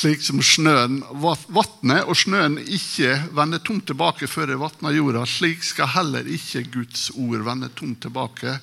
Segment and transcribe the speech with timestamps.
[0.00, 1.02] Slik som snøen,
[1.52, 6.62] vannet og snøen ikke vender tomt tilbake før det vatner jorda, slik skal heller ikke
[6.72, 8.54] Guds ord vende tomt tilbake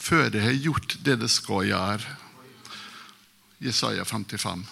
[0.00, 2.14] før det har gjort det det skal gjøre.
[3.60, 4.62] Jesaja 55.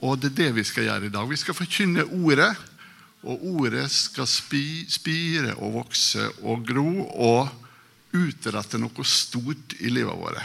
[0.00, 1.28] Og det er det vi skal gjøre i dag.
[1.28, 2.54] Vi skal forkynne ordet.
[3.20, 7.50] Og ordet skal spire og vokse og gro og
[8.16, 10.40] utrette noe stort i livet vårt.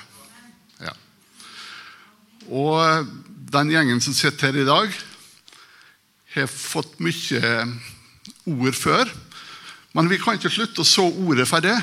[2.50, 3.08] Og
[3.52, 4.96] den gjengen som sitter her i dag,
[6.36, 7.52] har fått mye
[8.52, 9.12] ord før.
[9.96, 11.78] Men vi kan ikke slutte å så ordet for det.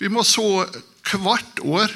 [0.00, 0.64] Vi må så
[1.12, 1.92] hvert år.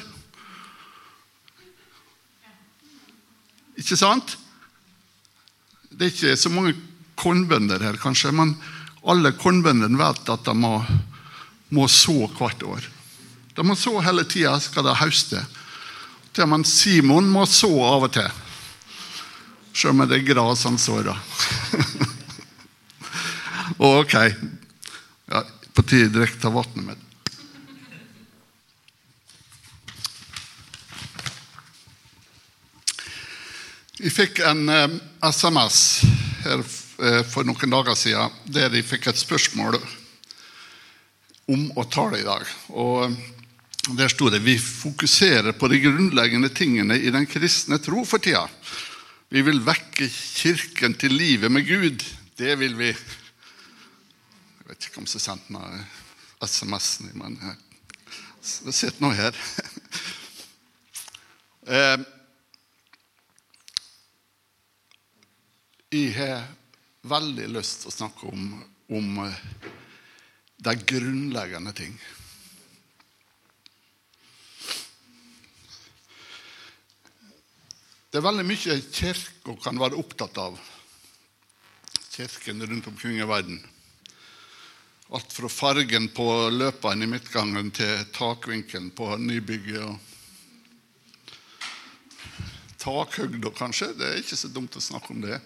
[3.77, 4.37] Ikke sant?
[5.89, 6.75] Det er ikke så mange
[7.17, 8.53] kornbønder her, kanskje, men
[9.07, 10.75] alle kornbøndene vet at de må,
[11.73, 12.85] må så hvert år.
[13.57, 15.41] De må så hele tida, skal de høste.
[16.45, 18.29] Men Simon må så av og til.
[19.73, 21.17] Sjøl med det gras han sår, da.
[24.01, 24.15] ok.
[25.33, 27.03] Ja, på tide å drikke av vannet mitt.
[33.97, 35.79] Vi fikk en eh, SMS
[36.45, 36.61] her
[36.97, 39.75] Eh, for noen dager siden der de fikk et spørsmål
[41.53, 42.45] om å tale i dag.
[42.73, 43.13] Og
[43.95, 48.43] Der sto det vi fokuserer på de grunnleggende tingene i den kristne tro for tida.
[49.31, 52.03] Vi vil vekke Kirken til livet med Gud.
[52.35, 52.89] Det vil vi.
[52.91, 55.85] Jeg vet ikke om som sendte meg
[56.43, 57.39] SMS-en, men
[58.67, 59.35] det sitter nå her.
[61.67, 61.99] Eh,
[65.91, 66.45] jeg har
[67.11, 68.45] veldig lyst til å snakke om,
[68.87, 69.41] om eh,
[70.63, 71.97] de grunnleggende ting.
[78.17, 80.55] Det er veldig mye kirka kan være opptatt av.
[82.15, 83.59] Kirken rundt omkring i verden.
[85.13, 89.85] Alt fra fargen på løpene i midtgangen til takvinkelen på nybygget.
[89.85, 89.99] og
[92.81, 93.93] Takhøgda, kanskje.
[93.93, 95.37] Det er ikke så dumt å snakke om det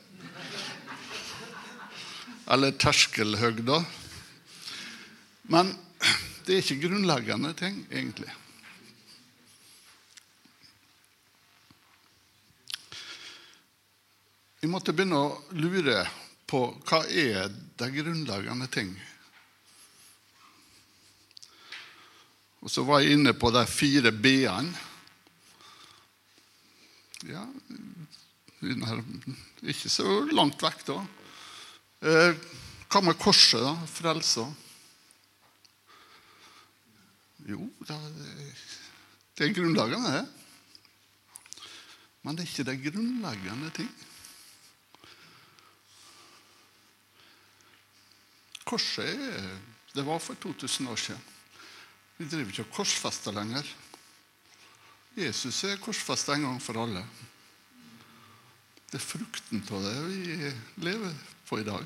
[2.48, 3.84] eller terskelhøgda.
[5.52, 5.76] Men
[6.48, 8.32] det er ikke grunnleggende ting, egentlig.
[14.62, 16.04] Vi måtte begynne å lure
[16.46, 18.92] på hva er de grunnleggende ting.
[22.62, 24.90] Og så var jeg inne på de fire b-ene.
[27.26, 27.42] Ja,
[28.62, 31.00] ikke så langt vekk, da.
[32.06, 32.38] Eh,
[32.86, 33.74] hva med korset, da?
[33.90, 34.46] Frelsa?
[37.50, 37.98] Jo, det
[39.42, 41.66] er grunnleggende, det.
[42.22, 43.90] Men det er ikke det grunnleggende ting.
[48.64, 49.18] Korset
[49.94, 51.22] det var for 2000 år siden.
[52.18, 53.66] Vi driver ikke og korsfester lenger.
[55.18, 57.02] Jesus er korsfesta en gang for alle.
[58.92, 60.52] Det er frukten av det vi
[60.86, 61.18] lever
[61.48, 61.84] på i dag.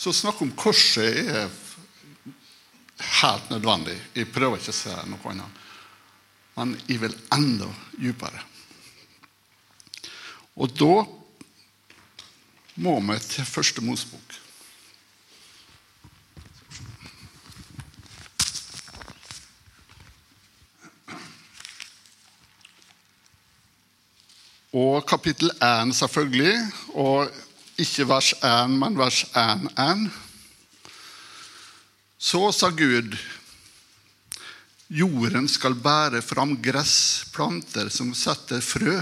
[0.00, 1.50] Så snakk om korset er
[3.20, 3.98] helt nødvendig.
[4.16, 5.58] Jeg prøver ikke å si noe annet.
[6.56, 8.42] Men jeg vil enda dypere.
[10.60, 10.94] Og da
[12.76, 14.38] må vi til første Mosebok.
[24.70, 26.54] Og kapittel 1, selvfølgelig.
[26.94, 27.30] Og
[27.80, 30.08] ikke vers 1, men vers 1-1.
[32.20, 33.16] Så sa Gud
[34.90, 38.96] Jorden skal bære fram gressplanter som setter frø,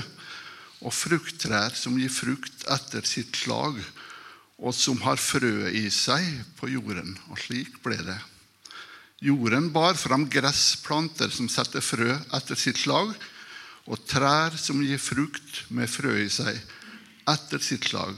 [0.79, 3.79] og frukttrær som gir frukt etter sitt slag,
[4.59, 6.25] og som har frø i seg
[6.59, 7.15] på jorden.
[7.31, 8.19] Og slik ble det.
[9.23, 13.11] Jorden bar fram gressplanter som setter frø etter sitt slag,
[13.89, 16.59] og trær som gir frukt med frø i seg,
[17.29, 18.15] etter sitt slag.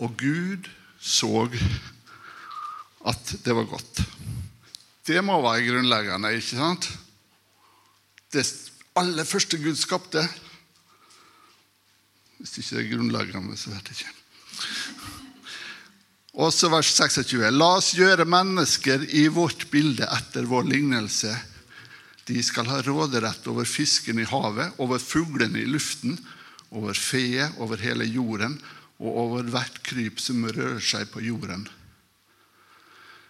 [0.00, 0.68] Og Gud
[1.00, 1.48] så
[3.06, 4.02] at det var godt.
[5.06, 6.88] Det må være grunnleggende, ikke sant?
[8.32, 8.42] Det
[8.98, 10.24] aller første Gud skapte.
[12.38, 14.14] Hvis ikke det er grunnleggende, så vet jeg ikke.
[16.36, 17.44] Og så vers 26.
[17.54, 21.32] La oss gjøre mennesker i vårt bilde etter vår lignelse
[22.26, 26.16] de skal ha råderett over fisken i havet, over fuglene i luften,
[26.74, 28.58] over feet over hele jorden
[28.98, 31.68] og over hvert kryp som rører seg på jorden.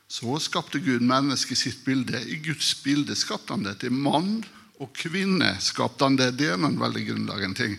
[0.09, 2.23] Så skapte Gud mennesket i sitt bilde.
[2.23, 3.81] I Guds bilde skapte han det.
[3.83, 4.39] Til mann
[4.81, 6.31] og kvinne skapte han det.
[6.39, 7.77] Det er en veldig grunnleggende ting.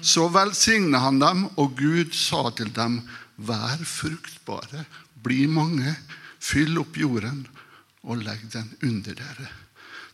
[0.00, 3.00] Så velsigna han dem, og Gud sa til dem,
[3.36, 4.84] vær fruktbare,
[5.20, 5.94] bli mange,
[6.40, 7.44] fyll opp jorden
[8.08, 9.48] og legg den under dere.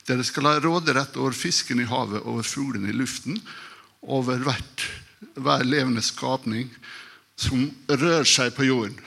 [0.07, 3.39] Dere skal ha råderett over fisken i havet, over fuglene i luften,
[4.03, 4.87] over hvert,
[5.35, 6.71] hver levende skapning
[7.39, 8.99] som rører seg på jorden.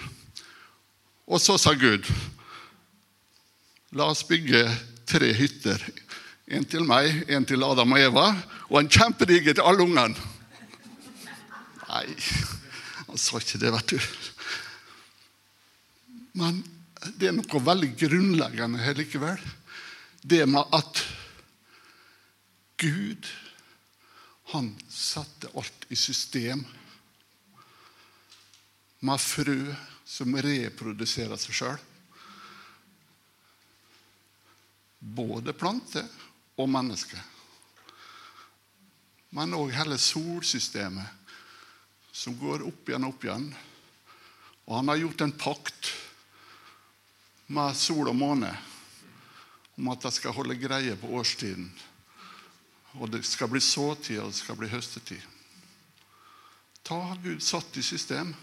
[1.30, 2.08] Og så sa Gud,
[3.96, 4.64] la oss bygge
[5.10, 5.84] tre hytter.
[6.50, 8.28] En til meg, en til Adam og Eva,
[8.70, 10.18] og en kjempedigger til alle ungene.
[11.90, 12.06] Nei,
[13.08, 14.10] han sa ikke det, vet du.
[16.38, 16.62] Men
[17.18, 19.40] det er noe veldig grunnleggende her likevel.
[20.22, 21.02] Det med at
[22.80, 23.28] Gud,
[24.54, 26.62] han setter alt i system.
[29.00, 29.60] Med frø
[30.10, 31.84] som reproduserer seg sjøl.
[35.00, 36.08] Både planter
[36.60, 37.22] og mennesker.
[39.36, 41.19] Men òg hele solsystemet,
[42.19, 43.45] som går opp igjen og opp igjen.
[44.68, 45.92] Og han har gjort en pakt
[47.48, 48.51] med sol og måne
[49.80, 51.69] om at de skal holde greie på årstiden.
[53.00, 55.24] Og det skal bli såtid, og det skal bli høstetid.
[56.83, 58.33] Ta har Gud satt i system,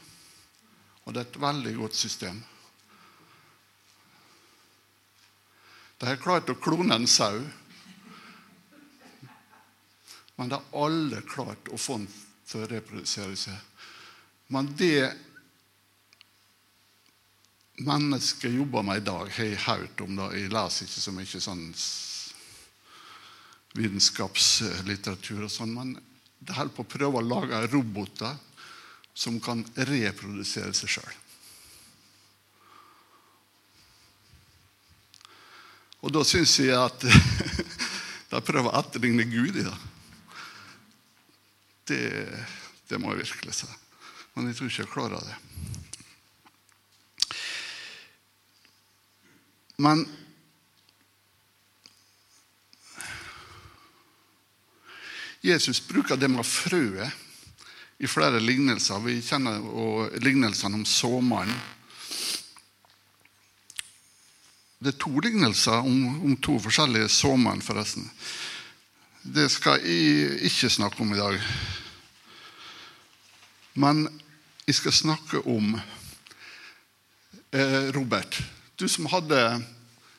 [1.05, 2.41] og det er et veldig godt system.
[6.01, 7.43] De har klart å klone en sau,
[10.37, 12.09] men de har alle klart å få den
[12.47, 13.57] til å reprodusere seg.
[14.55, 15.11] Men det
[17.83, 20.31] mennesket jobber med i dag, har jeg hørt om det.
[20.39, 21.65] Jeg leser ikke så mye sånn
[23.77, 25.95] vitenskapslitteratur og sånn, men
[26.39, 28.39] de holder på å prøve å lage roboter
[29.17, 31.15] som kan reprodusere seg sjøl.
[36.05, 37.03] Og da syns jeg at
[38.31, 39.77] de prøver å etterligne Gud i det.
[41.87, 42.45] Det.
[42.89, 43.69] Det må jeg virkelig si.
[44.35, 45.37] Men jeg tror ikke jeg klarer det.
[49.77, 50.07] Men
[55.47, 57.13] Jesus bruker det med frøet
[57.99, 59.01] i flere lignelser.
[59.05, 59.63] Vi kjenner
[60.21, 61.61] lignelsene om såmannen.
[64.79, 68.05] Det er to lignelser om, om to forskjellige såmenn, forresten.
[69.27, 71.41] Det skal jeg ikke snakke om i dag.
[73.75, 74.05] Men
[74.69, 75.75] jeg skal snakke om
[77.51, 78.39] eh, Robert.
[78.79, 79.41] Du som hadde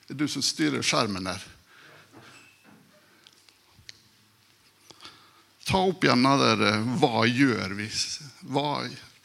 [0.07, 1.42] Du som styrer skjermen der.
[5.68, 7.88] Ta opp igjen det der eh, Hva gjør vi?
[8.44, 8.68] Hva,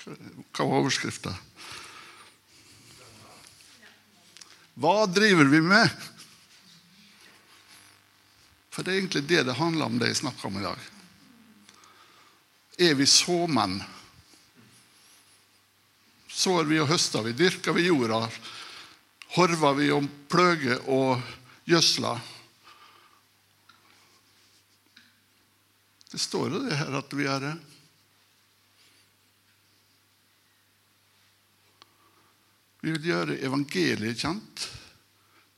[0.06, 1.34] hva var overskrifta?
[4.78, 6.11] Hva driver vi med?
[8.72, 10.84] For det er egentlig det det handler om, det jeg snakker om i dag.
[12.80, 13.76] Er vi såmenn?
[16.32, 17.34] Sår vi og høster vi?
[17.36, 18.24] Dyrker vi jorda?
[19.36, 21.20] Horver vi og pløger og
[21.68, 22.22] gjødsler?
[26.12, 27.52] Det står jo det her at vi er det.
[32.82, 34.64] Vi vil gjøre evangeliet kjent,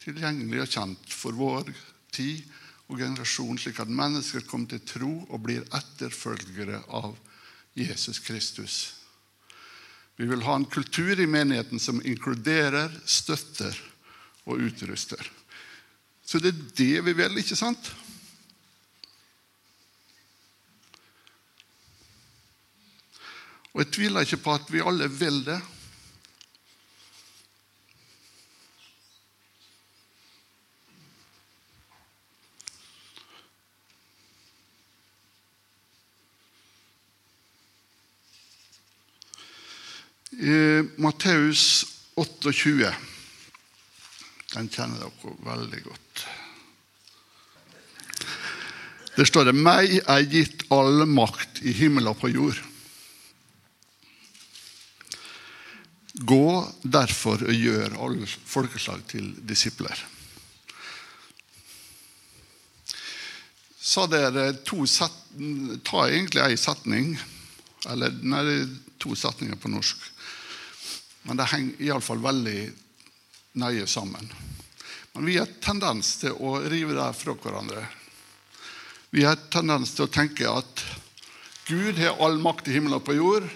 [0.02, 1.70] tilgjengelig og kjent for vår
[2.12, 2.42] tid
[2.88, 7.16] og generasjon, slik at mennesker kommer til tro og blir etterfølgere av
[7.74, 8.76] Jesus Kristus.
[10.16, 13.78] Vi vil ha en kultur i menigheten som inkluderer, støtter
[14.44, 15.30] og utruster.
[16.24, 17.90] Så det er det vi vil, ikke sant?
[23.74, 25.58] Og jeg tviler ikke på at vi alle vil det.
[40.34, 41.84] I Matteus
[42.16, 42.92] 28
[44.54, 46.24] Den kjenner dere veldig godt.
[49.14, 52.62] Det står det 'Meg er gitt all makt i himmel og på jord'.
[56.14, 59.98] Gå derfor og gjør alle folkeslag til disipler.
[63.84, 65.20] Så dere to set,
[65.84, 67.16] Ta egentlig ei setning,
[67.90, 68.68] eller nei,
[69.02, 69.98] to setninger på norsk.
[71.24, 72.58] Men det henger iallfall veldig
[73.60, 74.28] nøye sammen.
[75.14, 77.84] Men vi har tendens til å rive det fra hverandre.
[79.14, 80.84] Vi har tendens til å tenke at
[81.68, 83.46] Gud har all makt i himmelen og på jord.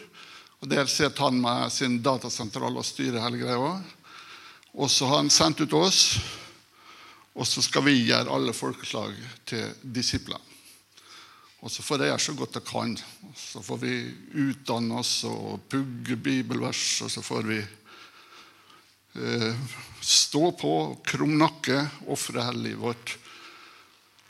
[0.63, 3.73] Og Der sitter han med sin datasentral og styrer hele greia.
[4.79, 6.03] Og så har han sendt ut oss.
[7.35, 10.41] Og så skal vi gjøre alle folkeslag til disipler.
[11.59, 12.93] Og så får jeg gjøre så godt jeg kan.
[13.35, 13.95] Så får vi
[14.45, 17.59] utdanne oss og pugge bibelvers, og så får vi
[19.19, 19.65] eh,
[20.01, 20.75] stå på,
[21.07, 23.17] krum nakke, ofre hele livet vårt,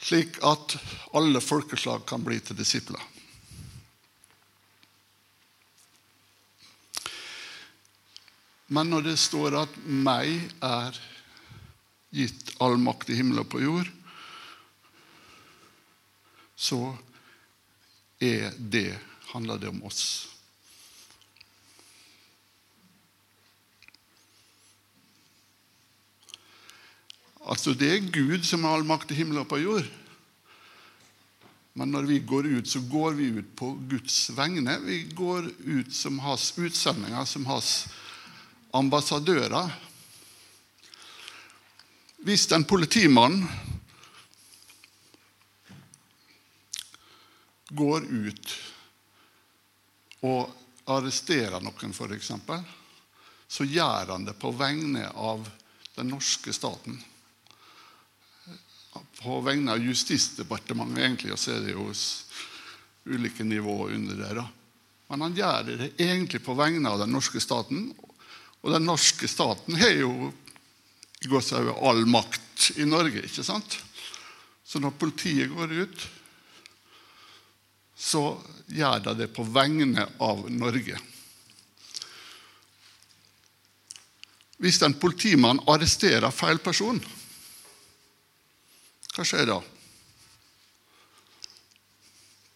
[0.00, 0.78] slik at
[1.18, 3.02] alle folkeslag kan bli til disipler.
[8.68, 10.96] Men når det står at 'meg er
[12.12, 13.92] gitt all makt i himmel og på jord',
[16.56, 16.96] så
[18.18, 18.98] er det,
[19.32, 20.28] handler det om oss.
[27.48, 29.86] Altså, det er Gud som har all makt i himmelen og på jord.
[31.78, 34.74] Men når vi går ut, så går vi ut på Guds vegne.
[34.82, 37.86] Vi går ut som hans utsendinger, som hans
[38.74, 39.70] ambassadører.
[42.26, 43.44] Hvis en politimann
[47.78, 48.54] går ut
[50.26, 50.50] og
[50.90, 52.32] arresterer noen, f.eks.,
[53.48, 55.46] så gjør han det på vegne av
[55.96, 56.98] den norske staten.
[59.22, 61.88] På vegne av Justisdepartementet, egentlig, og så er det jo
[63.08, 64.44] ulike nivåer under da.
[65.08, 67.88] Men han gjør det egentlig på vegne av den norske staten.
[68.60, 70.28] Og den norske staten har jo
[71.24, 73.78] i gåsehud all makt i Norge, ikke sant?
[74.68, 76.04] Så når politiet går ut,
[77.98, 78.22] så
[78.70, 80.98] gjør de det på vegne av Norge.
[84.58, 86.98] Hvis en politimann arresterer feil person,
[89.14, 89.58] hva skjer da?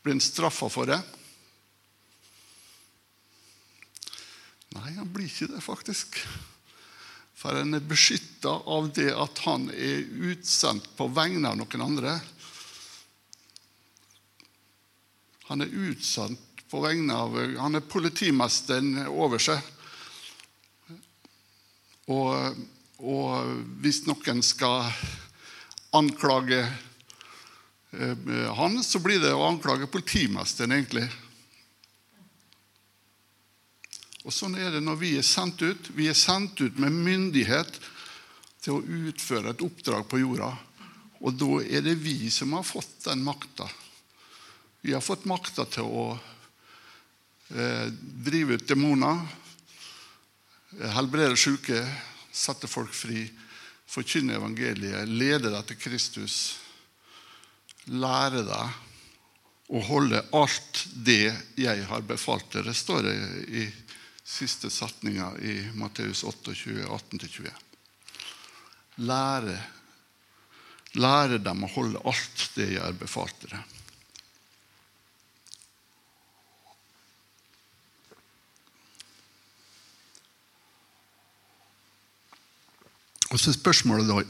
[0.02, 0.98] Blir han straffa for det?
[4.72, 6.18] Nei, han blir ikke det, faktisk.
[7.38, 12.16] For han er beskytta av det at han er utsendt på vegne av noen andre.
[15.48, 19.60] Han er utsatt på vegne av Han er politimesteren over seg.
[22.12, 22.62] Og,
[22.98, 23.50] og
[23.84, 24.88] hvis noen skal
[25.92, 31.06] anklage eh, han, så blir det å anklage politimesteren, egentlig.
[34.22, 35.92] Og Sånn er det når vi er sendt ut.
[35.96, 37.78] Vi er sendt ut med myndighet
[38.62, 40.52] til å utføre et oppdrag på jorda.
[41.22, 43.66] Og da er det vi som har fått den makta.
[44.84, 46.04] Vi har fått makta til å
[47.54, 47.86] eh,
[48.26, 49.20] drive ut demoner,
[50.96, 51.78] helbrede syke,
[52.34, 53.22] sette folk fri,
[53.86, 56.38] forkynne evangeliet, lede deg til Kristus,
[57.94, 61.30] lære deg å holde alt det
[61.62, 63.14] jeg har befalt dere, står det
[63.62, 63.66] i
[64.24, 67.52] siste setninga i Matteus 28, 18-20.
[69.06, 69.54] Lære,
[70.98, 73.62] lære dem å holde alt det jeg har befalt dere.
[83.32, 84.22] Og så er spørsmålet da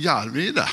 [0.00, 0.68] Gjør vi det?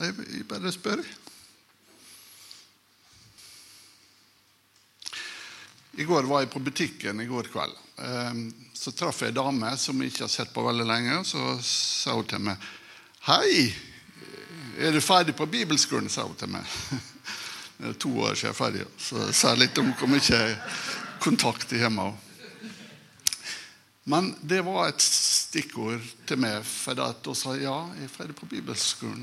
[0.00, 1.02] Jeg bare spør.
[5.98, 7.74] I går var jeg på butikken i går kveld.
[8.06, 11.18] Ehm, så traff jeg ei dame som jeg ikke har sett på veldig lenge.
[11.28, 12.56] Så sa hun til meg
[13.26, 13.74] 'Hei,
[14.78, 16.64] er du ferdig på bibelskolen?' sa hun til meg.
[17.80, 20.40] Det er to år siden jeg er ferdig, så jeg sier litt om hvor mye
[21.24, 22.10] kontakt jeg har henne.
[24.10, 28.48] Men det var et stikkord til meg, for hun sa ja, jeg er ferdig på
[28.50, 29.22] bibelskolen.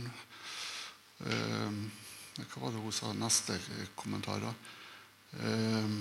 [1.30, 1.84] Ehm,
[2.40, 3.60] hva var det hun sa neste
[4.00, 4.42] kommentar?
[4.42, 4.54] da?
[5.44, 6.00] Ehm,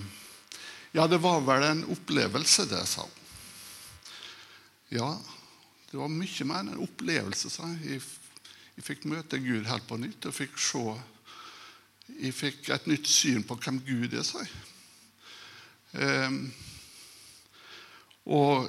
[0.96, 3.20] ja, det var vel en opplevelse, det, sa hun.
[4.96, 5.10] Ja,
[5.90, 7.68] det var mye mer enn en opplevelse, sa.
[7.84, 8.00] Jeg,
[8.78, 10.86] jeg fikk møte Gud helt på nytt og fikk se
[12.14, 14.62] Jeg fikk et nytt syn på hvem Gud er, sa jeg.
[15.96, 16.38] Um,
[18.26, 18.68] og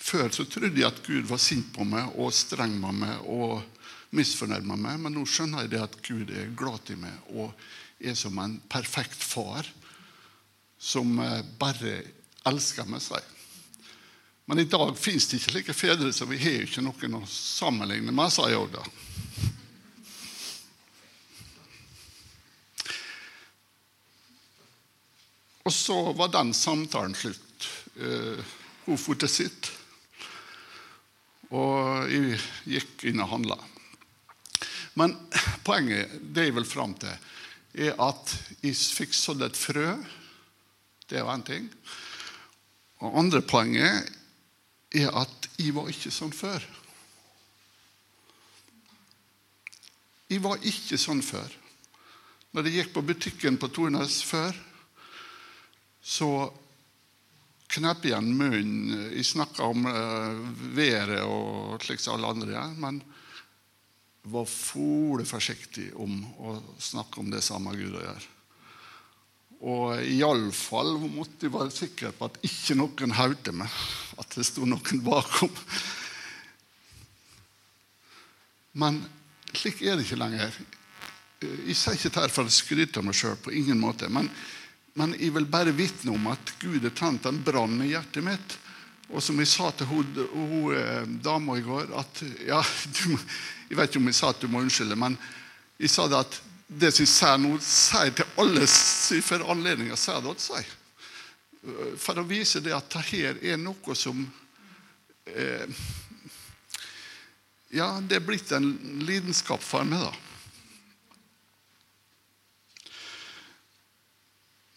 [0.00, 3.60] før så trodde jeg at Gud var sint på meg og streng med meg og
[4.16, 7.52] misfornøyd med meg, men nå skjønner jeg det at Gud er glad i meg og
[8.00, 9.68] er som en perfekt far
[10.80, 12.00] som eh, bare
[12.48, 13.20] elsker med seg.
[14.50, 18.10] Men i dag fins det ikke slike fedre, så vi har ikke noen å sammenligne
[18.10, 18.82] med, sa Jorda.
[25.64, 27.68] Og så var den samtalen slutt.
[28.00, 28.56] Eh,
[28.90, 29.68] til sitt,
[31.54, 33.58] og jeg gikk inn og handla.
[34.98, 35.14] Men
[35.62, 37.12] poenget, det jeg vil fram til,
[37.86, 38.32] er at
[38.64, 39.92] jeg fikk sådd et frø
[41.10, 41.68] Det var én ting.
[43.02, 44.10] Og andre poenget
[44.94, 46.62] er at jeg var ikke sånn før.
[50.30, 51.50] Jeg var ikke sånn før.
[52.54, 54.54] Når jeg gikk på butikken på Tornes før,
[56.02, 56.30] så
[57.70, 59.12] knep igjen munnen.
[59.14, 60.42] Jeg snakka om uh,
[60.74, 63.00] været og slik som alle andre gjør, men
[64.30, 68.26] var fole forsiktig om å snakke om det samme Gud gjør.
[69.60, 73.80] Og iallfall måtte jeg være sikker på at ikke noen hørte meg,
[74.20, 75.52] at det sto noen bakom.
[78.80, 79.02] Men
[79.52, 80.56] slik er det ikke lenger.
[81.40, 84.08] Jeg sier ikke dette for å skryte av meg sjøl, på ingen måte.
[84.12, 84.28] Men,
[84.98, 88.56] men, jeg vil bare vitne om at Gud har tent en brann i hjertet mitt.
[89.10, 90.18] Og som jeg sa til hun,
[90.74, 92.60] eh, dama i går at ja,
[92.98, 93.18] du,
[93.70, 95.16] Jeg vet ikke om jeg sa at du må unnskylde, men
[95.78, 98.66] jeg sa det at det som jeg sier nå, sier til alle
[99.26, 100.76] for anledninger sier det til seg.
[102.00, 104.22] For å vise det at det her er noe som
[105.30, 105.80] eh,
[107.70, 108.72] ja, det er blitt en
[109.06, 110.29] lidenskap for meg, da.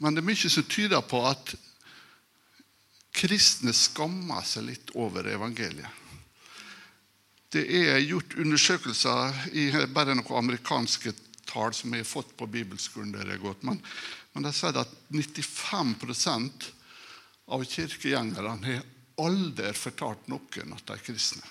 [0.04, 1.54] Men det er mye som tyder på at
[3.16, 6.02] kristne skammer seg litt over evangeliet.
[7.54, 11.14] Det er gjort undersøkelser i bare noen amerikanske
[11.48, 13.14] tall som jeg har fått på bibelskolen.
[13.14, 13.80] der jeg har gått, Men,
[14.34, 16.72] men de sier at 95%
[17.48, 18.84] av kirkegjengerne har
[19.22, 21.46] aldri fortalt noen at de er kristne.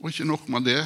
[0.00, 0.80] Og ikke nok med det.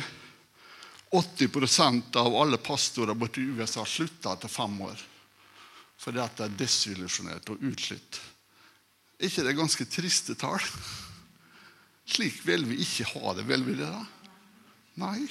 [1.11, 5.07] 80% av alle pastorer borte i USA slutta etter fem år
[6.01, 8.17] fordi at de er desillusjonerte og utslitt.
[9.21, 10.63] Er ikke det ganske triste tall?
[12.09, 13.91] Slik vil vi ikke ha det, vil vi det?
[13.93, 14.07] da?
[15.03, 15.27] Nei.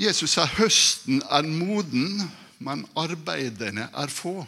[0.00, 2.24] Jesus sier høsten er moden,
[2.64, 4.38] men arbeiderne er få.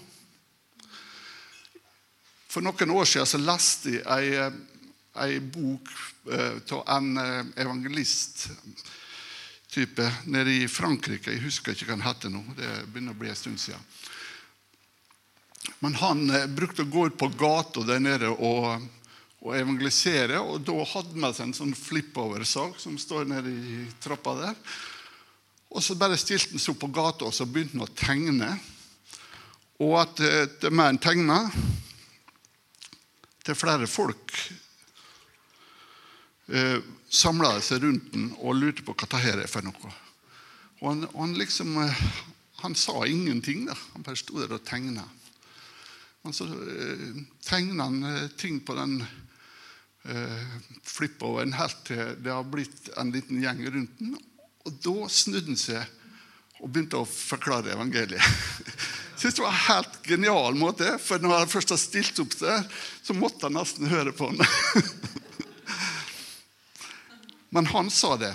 [2.49, 4.59] For noen år siden så leste jeg eh,
[5.25, 5.89] ei bok
[6.29, 6.61] av eh,
[6.95, 11.31] en eh, evangelist-type nede i Frankrike.
[11.33, 12.43] Jeg husker ikke hva han heter nå.
[12.57, 13.83] Det begynner å bli en stund siden.
[15.85, 16.19] Men han
[16.57, 18.65] brukte å gå ut på gata der nede og,
[19.45, 20.39] og evangelisere.
[20.41, 23.55] Og da hadde han med seg en sånn flip-over-sak som står nede i
[24.03, 24.55] trappa der.
[25.69, 28.51] Og så bare stilte han seg opp på gata og så begynte han å tegne.
[29.85, 30.15] Og at
[30.63, 31.39] det mer han tegna,
[33.49, 34.35] til flere folk
[36.49, 39.95] eh, samla seg rundt den og lurte på hva dette er for noe.
[40.81, 42.03] Og han, han, liksom, eh,
[42.63, 43.67] han sa ingenting.
[43.69, 43.77] da.
[43.95, 45.07] Han bare sto der og tegna.
[46.23, 50.57] Men så eh, tegna han eh, ting på den eh,
[50.87, 54.17] flip-overen helt til det har blitt en liten gjeng rundt den.
[54.67, 55.95] Og da snudde han seg
[56.59, 58.19] og begynte å forklare evangeliet.
[59.19, 62.67] synes det var en helt genial måte, for når han først har stilt opp der,
[63.03, 64.43] så måtte han nesten høre på han.
[67.49, 68.35] Men han sa det.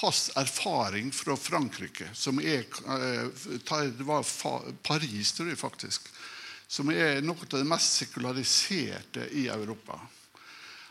[0.00, 3.26] Hans erfaring fra Frankrike, som er eh,
[3.66, 4.26] Det var
[4.82, 6.08] Paris, tror jeg faktisk.
[6.68, 10.00] Som er noe av det mest sekulariserte i Europa.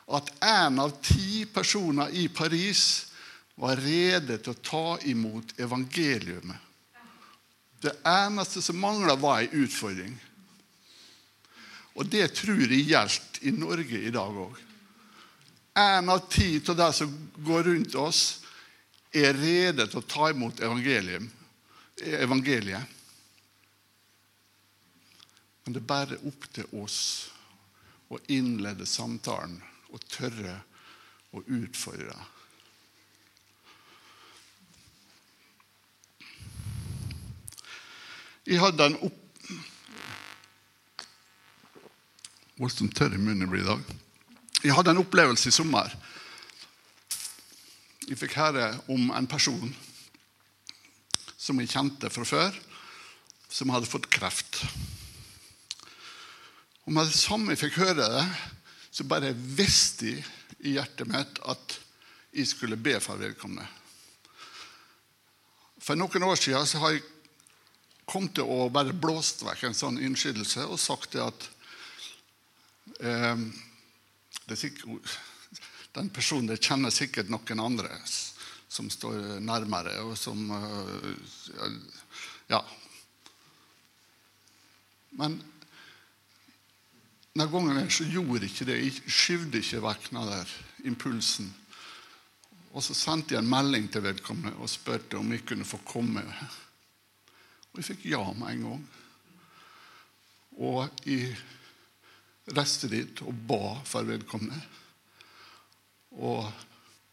[0.08, 3.12] At én av ti personer i Paris
[3.56, 6.67] var rede til å ta imot evangeliumet
[7.80, 10.15] det eneste som mangla, var ei utfordring.
[11.98, 14.63] Og det tror jeg gjelder i Norge i dag òg.
[15.78, 18.22] En av ti av de som går rundt oss,
[19.13, 21.28] er rede til å ta imot evangeliet.
[25.63, 27.00] Men det er bare opp til oss
[28.10, 29.60] å innlede samtalen
[29.94, 30.56] og tørre
[31.36, 32.18] å utfordre.
[38.48, 39.24] Jeg hadde en opp...
[42.58, 44.07] Voldsomt tørr i munnen blir i dag.
[44.63, 45.91] Jeg hadde en opplevelse i sommer.
[48.08, 49.74] Jeg fikk høre om en person
[51.38, 52.56] som jeg kjente fra før,
[53.50, 54.63] som hadde fått kreft.
[56.88, 58.24] Og med det samme jeg fikk høre det,
[58.91, 60.24] så bare visste jeg
[60.65, 61.78] i hjertet mitt at
[62.34, 63.67] jeg skulle be for vedkommende.
[65.84, 67.06] For noen år siden så har jeg
[68.10, 71.48] kommet til å bare blåst vekk en sånn innskytelse og sagt det at
[73.04, 73.46] eh,
[74.56, 75.18] sikkert,
[75.94, 77.90] Den personen kjenner sikkert noen andre
[78.70, 81.72] som står nærmere, og som eh,
[82.48, 82.62] Ja.
[85.18, 85.42] Men
[87.34, 88.78] denne gangen så gjorde ikke det.
[88.82, 90.54] Jeg skyvde ikke vekk der
[90.90, 91.50] impulsen.
[92.74, 96.24] Og så sendte jeg en melding til vedkommende og spurte om jeg kunne få komme.
[97.74, 98.88] Og jeg fikk ja med en gang.
[100.58, 101.36] Og jeg
[102.56, 104.60] reiste dit og ba for vedkommende.
[106.18, 106.48] Og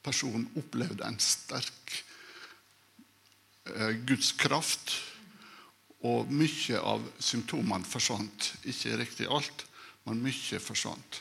[0.04, 1.96] personen opplevde en sterk
[3.74, 4.96] eh, Guds kraft.
[6.04, 8.50] Og mye av symptomene forsvant.
[8.68, 9.64] Ikke riktig alt,
[10.04, 11.20] men mye forsvant.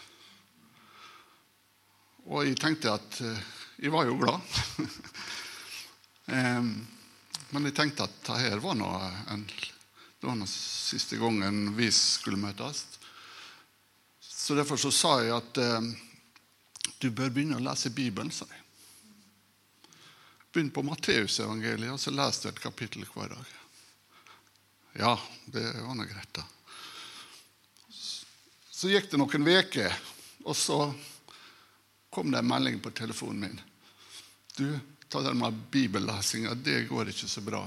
[2.28, 3.46] Og jeg tenkte at eh,
[3.84, 4.40] Jeg var jo glad.
[7.54, 8.88] Men jeg tenkte at dette var nå
[9.34, 12.86] en, det var nå siste gangen vi skulle møtes.
[14.44, 15.86] Så Derfor så sa jeg at eh,
[17.00, 18.28] du bør begynne å lese Bibelen.
[18.28, 18.60] sa jeg.
[20.52, 23.54] Begynn på Matteusevangeliet, og så les du et kapittel hver dag.
[25.00, 25.14] Ja,
[25.46, 26.44] det var nå greit, da.
[28.68, 29.96] Så gikk det noen uker,
[30.44, 30.80] og så
[32.12, 33.62] kom det en melding på telefonen min.
[34.60, 34.68] Du,
[35.08, 37.64] ta den med bibellesinga, det går ikke så bra.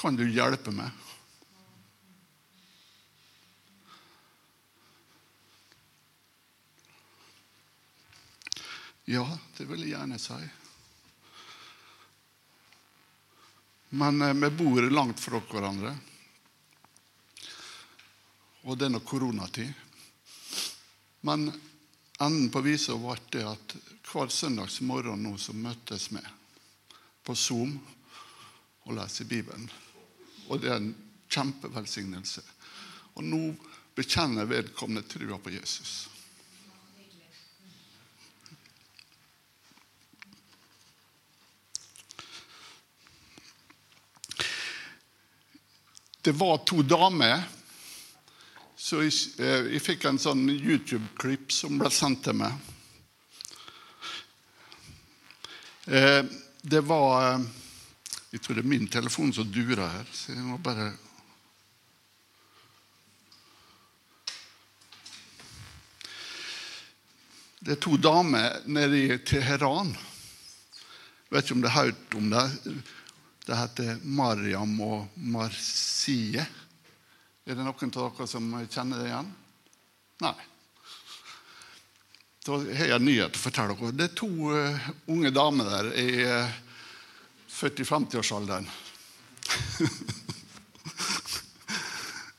[0.00, 0.96] Kan du hjelpe meg?
[9.04, 9.24] Ja,
[9.56, 10.38] det vil jeg gjerne si.
[13.94, 15.92] Men eh, vi bor langt fra hverandre.
[18.64, 19.68] Og det er nå koronatid.
[21.28, 21.50] Men
[22.16, 23.76] enden på visa ble det at
[24.08, 26.24] hver søndags morgen nå så møtes vi
[27.24, 27.76] på Zoom
[28.84, 29.68] og leser Bibelen.
[30.48, 30.90] Og det er en
[31.28, 32.40] kjempevelsignelse.
[33.20, 33.44] Og nå
[33.94, 36.13] bekjenner vedkommende trua på Jesus.
[46.24, 47.42] Det var to damer.
[48.76, 49.12] Så jeg,
[49.44, 52.54] eh, jeg fikk en sånn YouTube-klipp som ble sendt til meg.
[55.84, 56.22] Eh,
[56.64, 57.44] det var eh,
[58.32, 60.94] Jeg tror det er min telefon som durer her, så jeg må bare
[67.60, 69.92] Det er to damer nede i Teheran.
[69.92, 72.48] Jeg vet ikke om du har hørt om det.
[73.44, 76.46] Det heter Mariam og Marsie.
[77.44, 79.28] Er det noen av dere som kjenner det igjen?
[80.24, 80.38] Nei.
[82.44, 83.92] Da har jeg en nyhet å fortelle dere.
[83.98, 86.48] Det er to uh, unge damer der i uh,
[87.52, 88.64] 40-50-årsalderen.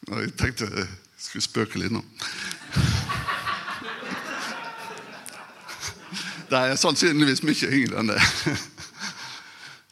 [0.10, 0.90] jeg tenkte jeg
[1.22, 2.02] skulle spøke litt nå.
[6.50, 8.22] Det er sannsynligvis mye yngre enn det.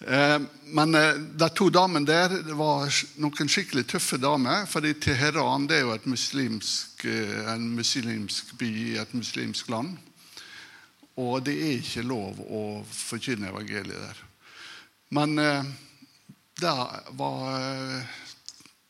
[0.07, 2.91] Eh, men eh, de to damene der var
[3.23, 4.65] noen skikkelig tøffe damer.
[4.67, 9.97] fordi Teheran det er jo muslimsk, eh, en muslimsk by i et muslimsk land.
[11.15, 14.21] Og det er ikke lov å forkynne evangeliet der.
[15.13, 16.73] Men det
[17.13, 18.07] var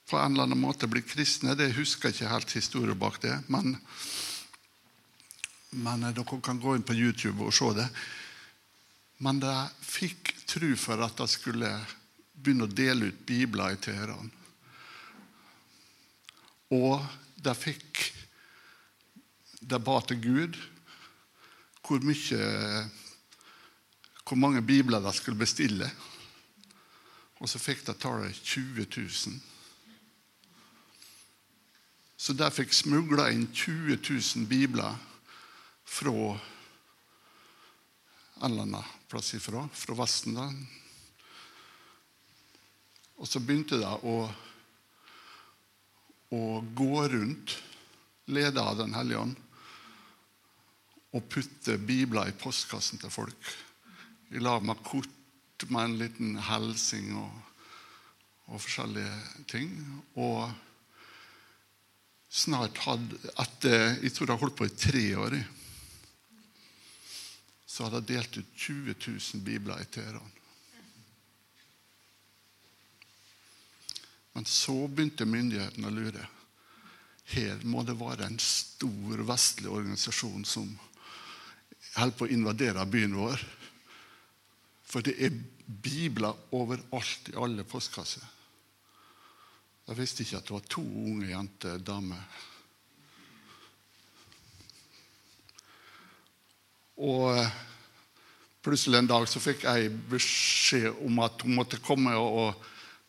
[0.07, 1.51] på en eller annen måte blitt kristne.
[1.59, 3.35] Det husker jeg ikke helt historien bak det.
[3.51, 3.75] Men,
[5.75, 7.89] men dere kan gå inn på YouTube og se det.
[9.19, 11.69] Men de fikk tro for at de skulle
[12.33, 14.29] begynne å dele ut bibler i Teheran.
[16.73, 17.01] Og
[17.43, 18.09] de fikk
[19.63, 20.57] De ba til Gud
[21.83, 22.39] hvor, mye,
[24.27, 25.87] hvor mange bibler de skulle bestille.
[27.39, 29.39] Og så fikk de tallet 20 000.
[32.19, 34.99] Så de fikk smugla inn 20 000 bibler
[35.83, 36.35] fra
[38.41, 40.35] en eller annen plass ifra, fra Vesten.
[40.37, 40.47] da.
[43.21, 44.17] Og så begynte de å,
[46.33, 46.43] å
[46.75, 47.57] gå rundt,
[48.25, 49.39] ledet av Den hellige ånd,
[51.13, 53.49] og putte bibler i postkassen til folk.
[54.33, 57.33] I lag med kort med en liten hilsen og,
[58.49, 59.75] og, forskjellige ting.
[60.19, 60.49] Og
[62.33, 65.37] snart hadde etter, Jeg tror de holdt på i tre år.
[65.37, 65.62] i
[67.73, 70.31] så hadde de delt ut 20 000 bibler i Teheran.
[74.33, 76.27] Men så begynte myndighetene å lure.
[77.33, 80.69] Her må det være en stor vestlig organisasjon som
[81.95, 83.41] holder på å invadere byen vår.
[84.85, 88.25] For det er bibler overalt i alle postkasser.
[89.89, 92.21] Jeg visste ikke at det var to unge jenter, damer.
[97.01, 97.55] Og eh,
[98.61, 102.53] plutselig en dag så fikk jeg beskjed om at hun måtte komme og,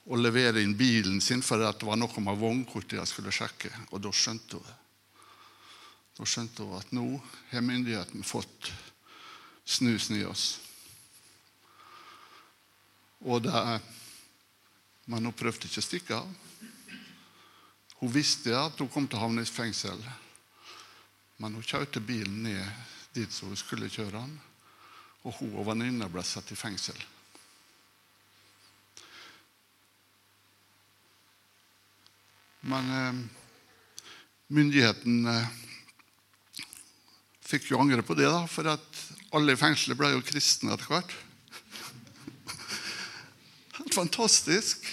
[0.09, 3.73] og levere inn bilen sin, for det var noe med vognkortet jeg skulle sjekke.
[3.93, 4.81] Og da skjønte hun.
[6.15, 7.09] Da skjønte hun at nå
[7.51, 8.71] har myndighetene fått
[9.65, 10.61] snusen i oss.
[13.25, 13.81] Og det,
[15.07, 16.29] Men hun prøvde ikke å stikke av.
[18.01, 20.01] Hun visste at hun kom til å havne i fengsel,
[21.41, 24.33] men hun kjørte bilen ned dit som hun skulle kjøre han,
[25.25, 26.99] og hun og venninna ble satt i fengsel.
[32.65, 33.21] Men eh,
[34.57, 35.49] myndigheten eh,
[37.45, 39.01] fikk jo angre på det, da, for at
[39.37, 41.13] alle i fengselet ble jo kristne etter hvert.
[43.79, 44.89] Helt fantastisk.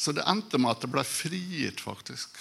[0.00, 2.38] Så det endte med at det ble frigitt, faktisk.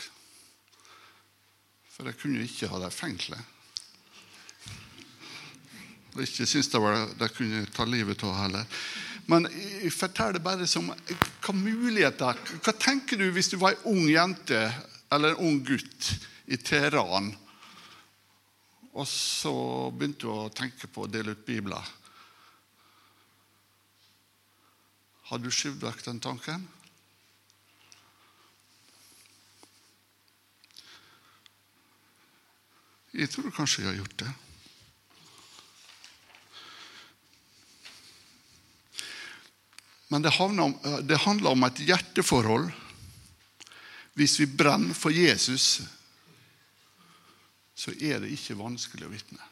[1.99, 3.55] For jeg kunne jo ikke ha det fengselet.
[6.15, 8.77] Og ikke syntes det, var, det kunne ta livet av heller.
[9.27, 14.07] Men jeg forteller bare som hva muligheter Hva tenker du hvis du var ei ung
[14.07, 14.61] jente
[15.11, 16.07] eller en ung gutt
[16.49, 17.33] i Teheran,
[18.95, 19.53] og så
[19.93, 21.83] begynte du å tenke på å dele ut bibler?
[25.29, 26.63] Har du skyvd vekk den tanken?
[33.11, 34.33] Jeg tror kanskje jeg har gjort det.
[40.09, 40.73] Men det, om,
[41.05, 42.71] det handler om et hjerteforhold.
[44.17, 45.81] Hvis vi brenner for Jesus,
[47.77, 49.45] så er det ikke vanskelig å vitne.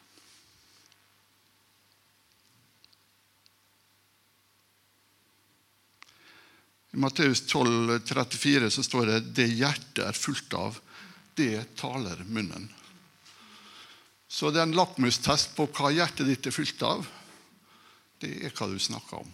[6.98, 10.82] I Matteus 12, 34 så står det 'det hjertet er fullt av,
[11.38, 12.72] det taler munnen'.
[14.28, 17.06] Så det er en lakmustest på hva hjertet ditt er fylt av.
[18.20, 19.30] Det er hva du snakker om.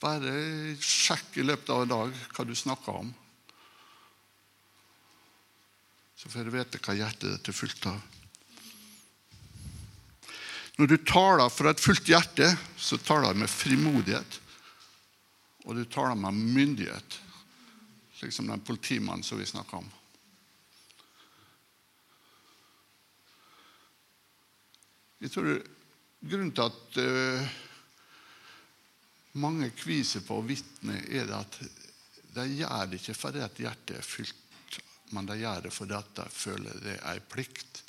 [0.00, 0.32] Bare
[0.80, 3.10] sjekk i løpet av en dag hva du snakker om.
[6.16, 8.00] Så får du vite hva hjertet ditt er fylt av.
[10.80, 12.46] Når du taler fra et fullt hjerte,
[12.80, 14.38] så taler du med frimodighet.
[15.68, 17.18] Og du taler med myndighet,
[18.16, 19.90] slik som den politimannen som vi snakka om.
[25.20, 25.60] Jeg tror
[26.20, 27.52] Grunnen til at uh,
[29.40, 31.56] mange kviser på å vitne, er det at
[32.36, 34.76] de gjør det ikke fordi at hjertet er fylt,
[35.16, 37.80] men de gjør det fordi at de føler det er en plikt.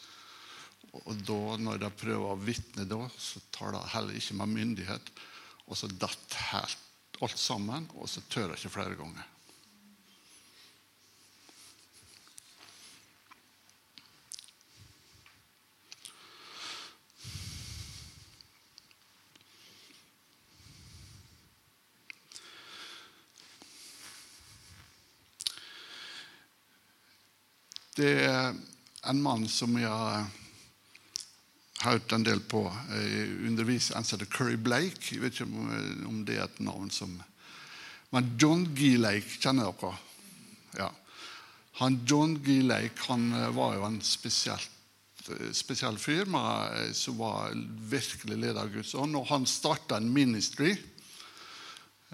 [1.04, 5.12] Og da, når de prøver å vitne, da, så tar de heller ikke med myndighet.
[5.68, 9.28] Og så datt helt alt sammen, og så tør de ikke flere ganger.
[28.02, 28.56] Det er
[29.12, 30.26] en mann som jeg har
[31.84, 32.64] hørt en del på.
[33.48, 35.12] Undervis en som heter Curry Blake.
[35.12, 37.20] Jeg vet ikke om det er et navn som
[38.12, 38.98] Men John G.
[39.00, 39.94] Lake kjenner dere?
[40.76, 40.90] Ja.
[41.80, 42.60] Han John G.
[42.68, 47.56] Lake han eh, var jo en eh, spesiell fyr med, eh, som var
[47.88, 49.16] virkelig leder av Guds ånd.
[49.16, 50.74] Og han starta en ministry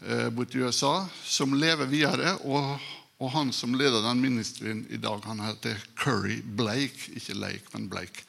[0.05, 2.37] eh, borti USA som lever videre.
[2.45, 2.77] og
[3.17, 7.09] og han som leder den ministeren i dag, han heter Curry Blake.
[7.17, 8.27] Ikke Lake, men Blake.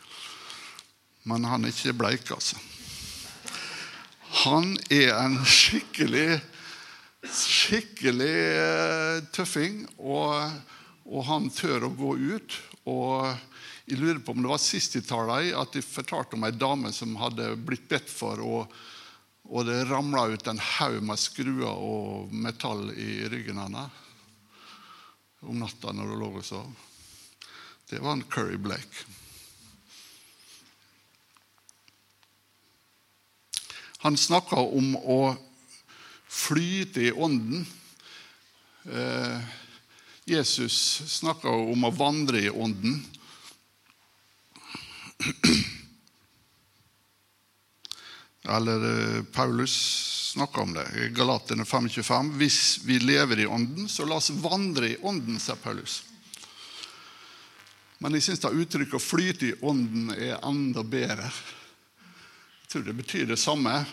[1.28, 2.56] Men han er ikke bleik, altså.
[4.44, 6.40] Han er en skikkelig
[7.28, 10.38] skikkelig eh, tøffing, og,
[11.04, 12.58] og, han tør å gå ut.
[12.88, 13.26] Og
[13.88, 16.92] jeg lurer på om det var sist i tala at de fortalte om ei dame
[16.94, 18.76] som hadde blitt bedt for, og,
[19.48, 24.04] og det ramla ut en haug med skruer og metall i ryggen hennes
[25.40, 26.68] om natta når du lå og sov.
[27.88, 29.06] Det var en Curry Blake.
[33.98, 35.36] Han snakka om å
[36.28, 37.66] flyte i ånden.
[38.84, 39.40] Eh,
[40.28, 40.76] Jesus
[41.18, 43.00] snakka om å vandre i ånden.
[48.48, 49.74] Eller eh, Paulus
[50.28, 52.32] snakker om det i Galaterne 5.25.
[52.36, 56.02] Hvis vi lever i Ånden, så la oss vandre i Ånden, sier Paulus.
[57.98, 61.32] Men jeg syns uttrykket 'å flyte i Ånden' er enda bedre.
[62.60, 63.86] Jeg tror det betyr det samme.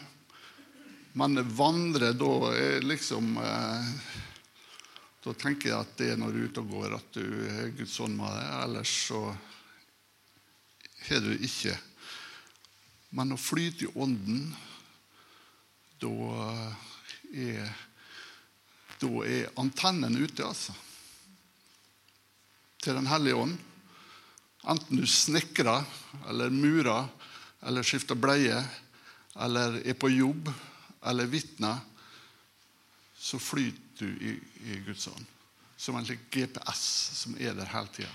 [1.14, 3.90] Men vandre, da er liksom eh,
[5.24, 7.72] Da tenker jeg at det er når du er ute og går, at du er
[7.78, 8.52] Guds ånd med deg.
[8.64, 9.38] Ellers så
[11.08, 11.80] har du ikke.
[13.10, 14.54] Men å flyte i Ånden
[16.02, 16.12] da
[17.34, 17.70] er,
[19.02, 20.76] da er antennen ute, altså.
[22.84, 23.56] Til Den hellige ånd.
[24.66, 25.86] Enten du snekrer
[26.30, 27.08] eller murer
[27.66, 28.58] eller skifter bleie
[29.42, 30.50] eller er på jobb
[31.06, 31.82] eller vitner,
[33.18, 34.34] så flyter du i,
[34.72, 35.26] i Guds ånd.
[35.78, 36.82] Som en GPS
[37.22, 38.12] som er der hele tida.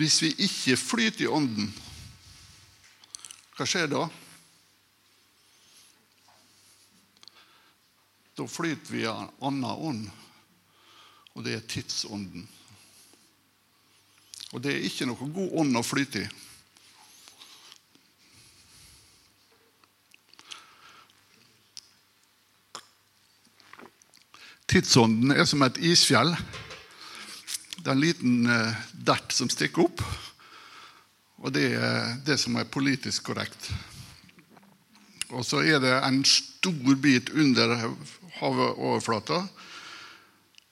[0.00, 1.66] Hvis vi ikke flyter i Ånden,
[3.52, 4.06] hva skjer da?
[8.38, 10.06] Da flyter vi i en annen ånd,
[11.34, 12.46] og det er tidsånden.
[14.54, 16.30] Og det er ikke noe god ånd å flyte i.
[24.72, 26.32] Tidsånden er som et isfjell.
[27.80, 30.02] Det er en liten eh, dert som stikker opp,
[31.40, 33.70] og det er det som er politisk korrekt.
[35.32, 37.72] Og så er det en stor bit under
[38.40, 39.38] havoverflata,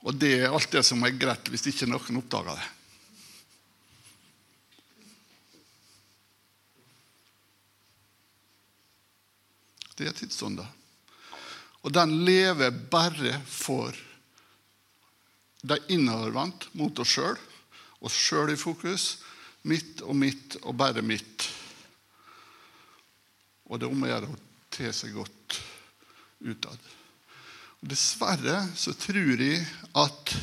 [0.05, 2.67] og det er alt det som er greit hvis ikke noen oppdager det.
[9.99, 10.69] Det er tidsånda.
[11.83, 13.97] Og den lever bare for
[15.63, 17.39] de innovervendt mot oss sjøl.
[18.05, 19.19] Oss sjøl i fokus.
[19.67, 21.49] Mitt og mitt og bare mitt.
[23.69, 24.39] Og det er om å gjøre å
[24.73, 25.59] te seg godt
[26.47, 26.79] utad.
[27.79, 29.61] Dessverre så tror jeg
[29.99, 30.35] at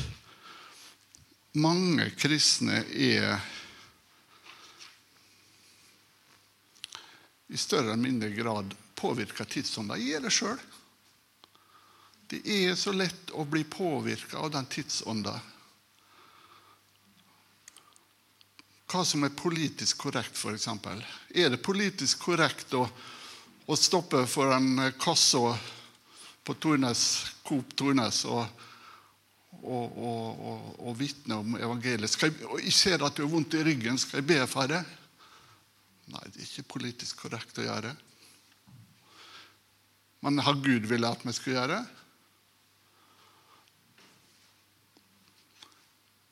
[1.56, 3.40] mange kristne er
[7.48, 9.98] i større eller mindre grad påvirka tidsånda.
[10.00, 10.58] Jeg er det sjøl.
[12.26, 15.34] Det er så lett å bli påvirka av den tidsånda.
[18.90, 20.66] Hva som er politisk korrekt, f.eks.
[21.34, 22.84] Er det politisk korrekt å,
[23.66, 25.54] å stoppe foran kassa
[26.46, 27.02] på Tornes,
[27.46, 28.46] Coop Tornes og,
[29.62, 32.10] og, og, og, vitne om evangeliet?
[32.10, 33.98] Skal jeg, og jeg ser at du har vondt i ryggen.
[34.02, 34.82] Skal jeg be for det?
[36.10, 37.94] Nei, det er ikke politisk korrekt å gjøre.
[40.26, 42.02] Men har Gud villet at vi skulle gjøre det?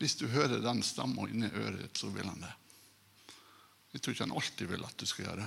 [0.05, 2.51] Hvis du hører den stemma inni øret ditt, så vil han det.
[3.95, 5.47] Jeg tror ikke han alltid vil at du skal gjøre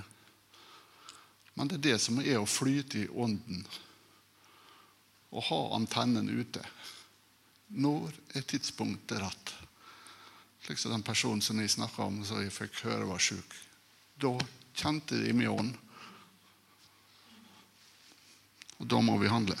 [1.54, 3.62] Men det er det som er å flyte i ånden
[5.28, 6.64] og ha antennene ute.
[7.78, 9.54] Når er tidspunktet rett?
[10.66, 13.54] Slik som den personen som jeg snakka om, som jeg fikk høre var sjuk.
[14.18, 14.34] Da
[14.74, 15.74] kjente de min ånd.
[18.82, 19.54] Og da må vi handle.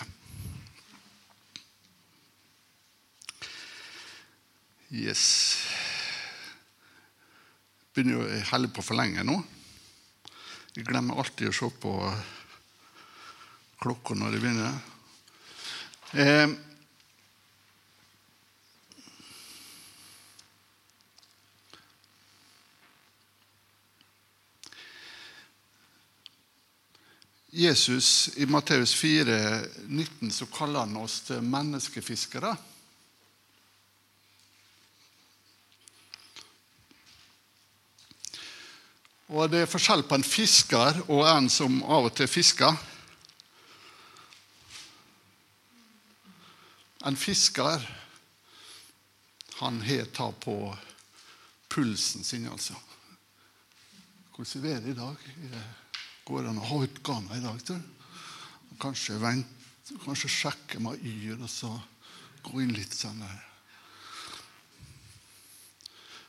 [4.88, 5.22] Yes.
[7.92, 9.34] Begynner jo å helle på for lenge nå.
[10.72, 11.92] Jeg glemmer alltid å se på
[13.82, 14.78] klokka når det begynner.
[16.16, 16.48] Eh,
[27.58, 29.36] Jesus i Matteus 4,
[29.84, 32.56] 19, så kaller han oss til menneskefiskere.
[39.28, 42.76] Og det er forskjell på en fisker og en som av og til fisker.
[47.04, 47.84] En fisker
[49.58, 50.54] han har ta på
[51.68, 52.74] pulsen sin, altså.
[54.32, 55.28] Hvordan er været i dag?
[56.24, 57.60] Går det an å garna i dag?
[57.66, 57.84] Tror
[58.78, 59.46] Kanskje, vent,
[60.04, 61.72] kanskje sjekke med yr, og så
[62.46, 63.47] gå inn litt sånn der.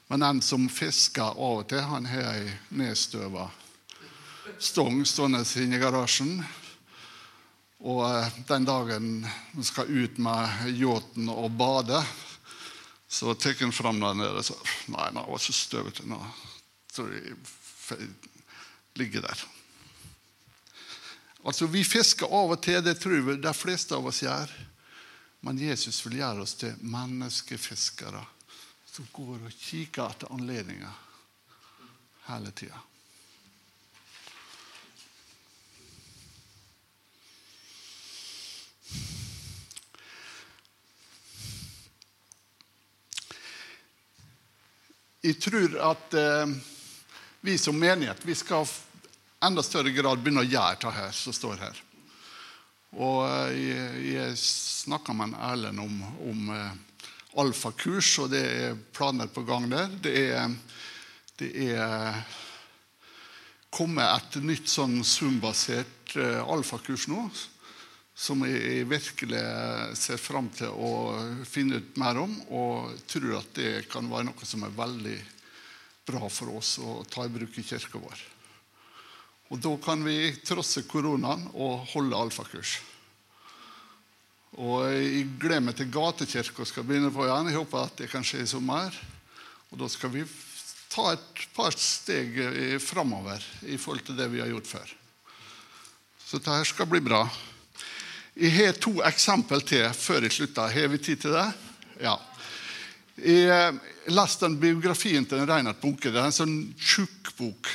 [0.10, 3.46] Men den som fisker av og til, han har ei nedstøva
[4.58, 6.40] stong stående inne i garasjen.
[7.86, 12.02] Og eh, den dagen han skal ut med yachten og bade,
[13.08, 14.58] så tar han fram der og så
[14.90, 16.18] Nei, den var så støvete nå.
[16.94, 18.10] tror jeg
[18.98, 19.46] ligger der.
[21.46, 24.50] Altså, Vi fisker av og til, det tror vi de fleste av oss gjør.
[25.46, 28.26] Men Jesus vil gjøre oss til menneskefiskere
[28.90, 30.96] som går og kikker etter anledninger
[32.30, 32.80] hele tida.
[45.20, 46.52] Jeg tror at eh,
[47.44, 48.68] vi som menighet vi skal
[49.44, 51.82] enda større grad begynne å gjøre det her som står her.
[52.96, 56.72] Og eh, jeg, jeg snakka med en Erlend om, om eh,
[57.38, 59.92] alfakurs, og det er planer på gang der.
[60.02, 60.54] Det er,
[61.38, 62.22] det er
[63.70, 67.28] kommet et nytt sånn Zoom-basert uh, alfakurs nå,
[68.20, 69.44] som jeg virkelig
[69.96, 70.92] ser fram til å
[71.48, 75.20] finne ut mer om, og tror at det kan være noe som er veldig
[76.10, 78.26] bra for oss å ta i bruk i kirka vår.
[79.50, 82.80] Og da kan vi trosse koronaen og holde alfakurs.
[84.58, 87.52] Og Jeg gleder meg til gatekirka skal begynne på igjen.
[87.52, 88.96] Jeg håper at det kan skje i sommer.
[89.70, 90.24] Og da skal vi
[90.90, 92.40] ta et par steg
[92.82, 94.96] framover i forhold til det vi har gjort før.
[96.26, 97.22] Så dette skal bli bra.
[98.40, 100.74] Jeg har to eksempel til før jeg slutter.
[100.74, 101.48] Har vi tid til det?
[102.02, 102.18] Ja.
[103.20, 103.80] Jeg
[104.10, 106.10] leste den biografien til Reinhard Bunke.
[106.10, 107.70] Det er en sånn tjukk bok.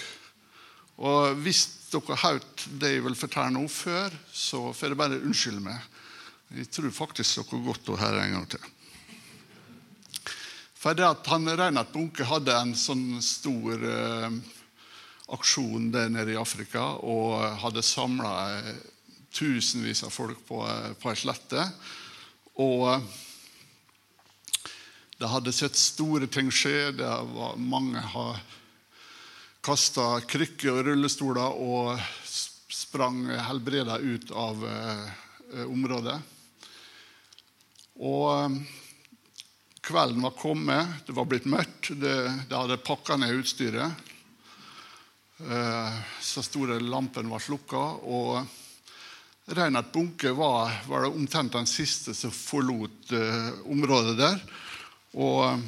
[1.04, 5.20] Og hvis dere har hørt det jeg vil fortelle nå før, så får dere bare
[5.20, 5.78] unnskylde meg.
[6.54, 8.64] Jeg tror faktisk dere godt å høre en gang til.
[10.78, 14.36] For det at han, Reinhard Bunke hadde en sånn stor eh,
[15.34, 18.74] aksjon der nede i Afrika og hadde samla eh,
[19.34, 21.64] tusenvis av folk på, eh, på ei slette.
[22.62, 23.00] Og
[25.14, 26.92] de det hadde sett store ting skje.
[26.98, 28.40] Det var, mange har
[29.64, 32.02] kasta krykker og rullestoler og
[32.74, 36.18] sprang helbreda ut av eh, området.
[38.02, 38.58] Og eh,
[39.84, 42.16] kvelden var kommet, det var blitt mørkt, det,
[42.48, 44.10] det hadde pakka ned utstyret.
[45.44, 47.84] Eh, så store lampen var slukka.
[48.02, 48.44] og
[49.44, 54.38] Reinhard Bunke var, var, det omtrent den siste som forlot uh, området der.
[55.20, 55.60] Og,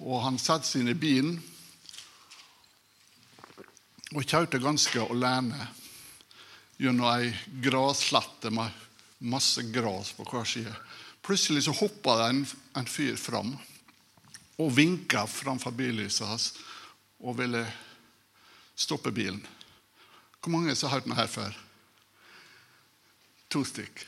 [0.00, 1.34] og han satte seg inn i bilen
[4.14, 5.68] og kjørte ganske alene
[6.80, 7.28] gjennom ei
[7.66, 8.83] grasslette med
[9.24, 10.74] masse gras på hver side.
[11.24, 12.44] Plutselig så hoppa det en,
[12.76, 13.54] en fyr fram
[14.60, 16.50] og vinka framfor billyset hans
[17.24, 17.64] og ville
[18.76, 19.40] stoppe bilen.
[20.42, 21.56] Hvor mange har hørt meg her før?
[23.54, 24.04] To stykk.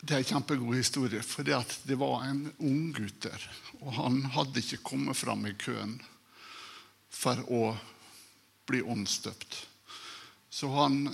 [0.00, 3.42] Det er en kjempegod historie, for det var en ung gutt der.
[3.84, 5.98] Og han hadde ikke kommet fram i køen
[7.12, 7.74] for å
[8.66, 9.58] bli åndsdøpt.
[10.50, 11.04] Så han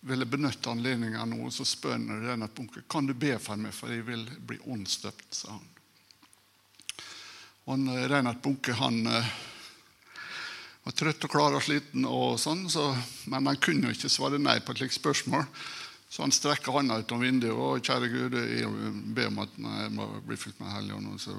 [0.00, 3.90] ville benytte anledningen nå, så spør han denne bunken, kan du be for meg, for
[3.92, 5.28] jeg vil bli åndsdøpt.
[5.34, 5.66] sa han.
[7.66, 9.32] Og han, Reinhard Bunke han eh,
[10.86, 12.94] var trøtt og klar og sliten, og sånn, så,
[13.28, 15.44] men han kunne jo ikke svare nei på et slikt spørsmål.
[16.08, 20.06] Så han strekka ut om vinduet og kjære Gud, jeg ber om at jeg må
[20.24, 21.34] bli fylt med Hellig Og så,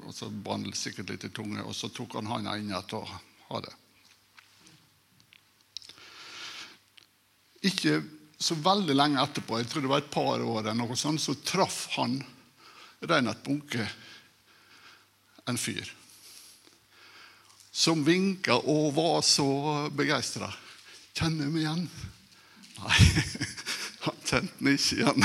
[0.00, 2.96] og så ba han sikkert litt i tunge, og så tok han hånda inn igjen
[2.96, 3.12] og
[3.50, 3.74] ha det.
[7.64, 7.98] Ikke
[8.40, 11.36] så veldig lenge etterpå, jeg tror det var et par år, eller noe sånt, så
[11.46, 12.18] traff han
[13.04, 13.86] Reinhard Bunke
[15.48, 15.88] en fyr
[17.74, 19.46] som vinka og var så
[19.90, 20.46] begeistra.
[21.18, 21.88] Kjenner du meg igjen?
[22.78, 22.98] Nei,
[24.04, 25.24] han kjente meg ikke igjen.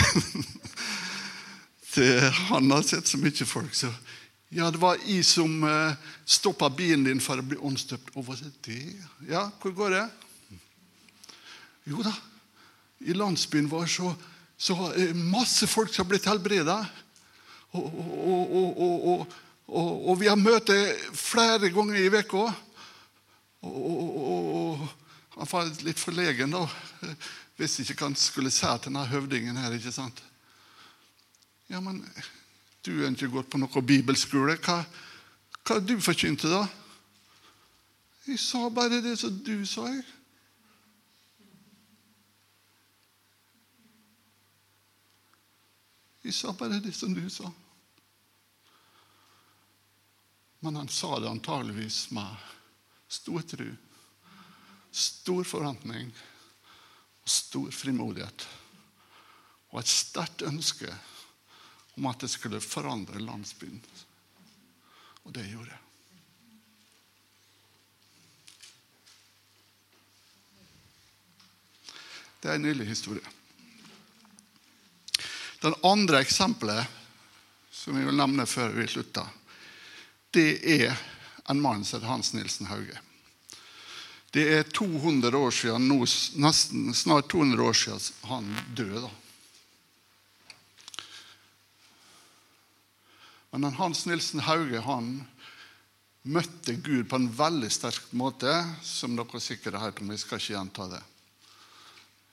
[2.49, 3.91] Han har sett så mye folk, så
[4.49, 5.93] Ja, det var jeg som eh,
[6.25, 8.15] stoppa bilen din for å bli åndsdøpt.
[9.29, 10.05] Ja, hvor går det?
[11.85, 12.15] Jo da,
[12.99, 14.13] i landsbyen vår så,
[14.57, 14.75] så
[15.15, 16.79] masse folk som har blitt helbreda.
[17.71, 19.27] Og, og,
[19.69, 20.75] og, og vi har møte
[21.15, 22.47] flere ganger i uka.
[23.69, 24.87] Og,
[25.39, 26.65] han var litt forlegen da.
[27.59, 29.75] Visste ikke hva han skulle si til denne høvdingen her.
[29.75, 30.19] ikke sant?
[31.69, 32.01] Ja, men
[32.83, 34.57] du har ikke gått på noe bibelskole.
[34.63, 34.81] Hva,
[35.63, 36.63] hva du forkynte da?
[38.27, 39.87] Jeg sa bare det som du sa.
[39.87, 40.03] jeg.
[46.29, 47.49] Jeg sa bare det som du sa.
[50.59, 52.35] Men han sa det antageligvis med
[53.07, 53.65] stor tro,
[54.91, 56.11] stor forventning
[57.23, 58.45] og stor frimodighet.
[59.73, 60.93] Og et sterkt ønske
[61.97, 63.81] om at det skulle forandre landsbyen.
[65.25, 65.81] Og det gjorde det.
[72.39, 73.38] Det er en nylig historie.
[75.59, 76.87] Den andre eksempelet
[77.71, 79.27] som jeg vil nevne før vi slutter,
[80.35, 80.93] det er
[81.49, 82.99] en mann som heter Hans Nilsen Hauge.
[84.31, 86.03] Det er 200 år siden, nå,
[86.37, 89.09] nesten snart 200 år siden han døde.
[93.49, 95.15] Men Hans Nilsen Hauge han
[96.29, 98.53] møtte Gud på en veldig sterk måte,
[98.85, 100.11] som dere sikkert har hørt om.
[100.13, 101.01] Jeg skal ikke gjenta det.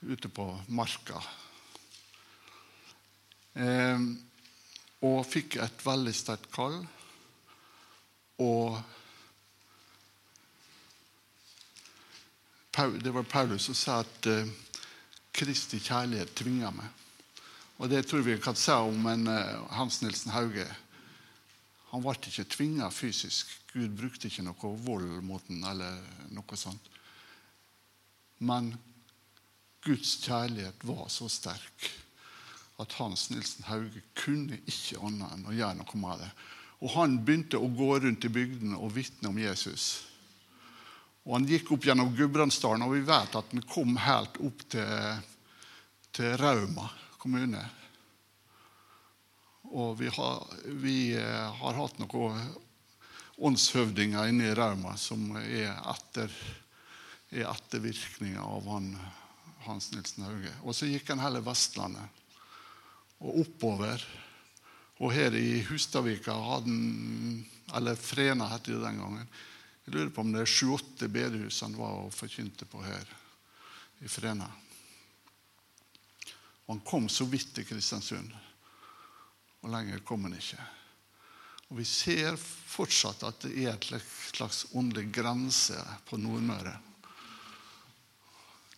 [0.05, 1.23] Ute på marka.
[3.57, 4.01] Eh,
[5.07, 6.77] og fikk et veldig sterkt kall.
[8.43, 8.77] Og
[13.01, 14.49] det var Paulus som sa at uh,
[15.33, 17.05] Kristi kjærlighet tvinger meg.
[17.81, 20.67] Og det tror vi kan si om en uh, Hans Nilsen Hauge.
[21.89, 23.49] Han ble ikke tvinga fysisk.
[23.73, 25.97] Gud brukte ikke noe vold mot ham eller
[26.35, 26.91] noe sånt.
[28.45, 28.75] Men
[29.81, 31.89] Guds kjærlighet var så sterk
[32.77, 36.29] at Hans Nilsen Hauge kunne ikke annet enn å gjøre noe med det.
[36.85, 39.87] Og han begynte å gå rundt i bygdene og vitne om Jesus.
[41.25, 45.25] Og Han gikk opp gjennom Gudbrandsdalen, og vi vet at han kom helt opp til,
[46.15, 46.85] til Rauma
[47.19, 47.63] kommune.
[49.67, 50.45] Og vi har,
[50.79, 52.39] vi eh, har hatt noen
[53.43, 56.31] åndshøvdinger inne i Rauma som er, etter,
[57.33, 58.93] er ettervirkninger av han,
[59.65, 60.53] Hans Nilsen Hauge.
[60.63, 62.16] Og så gikk han hele Vestlandet
[63.23, 64.03] og oppover.
[64.97, 67.45] Og her i Hustadvika hadde han
[67.75, 69.27] Eller Frena het det den gangen.
[69.85, 73.09] Jeg lurer på om det er sju-åtte bedehus han var og forkynte på her
[73.99, 74.47] i Frena.
[76.65, 78.31] Og han kom så vidt til Kristiansund.
[79.63, 80.63] Og lenger kom han ikke.
[81.67, 83.87] Og Vi ser fortsatt at det er et
[84.31, 86.77] slags åndelig grense på Nordmøre.